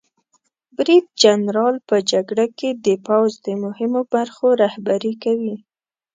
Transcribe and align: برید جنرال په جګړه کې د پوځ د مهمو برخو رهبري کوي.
برید 0.75 1.05
جنرال 1.21 1.75
په 1.89 1.95
جګړه 2.11 2.45
کې 2.57 2.69
د 2.85 2.87
پوځ 3.07 3.31
د 3.45 3.47
مهمو 3.63 4.01
برخو 4.13 4.47
رهبري 4.63 5.13
کوي. 5.23 5.55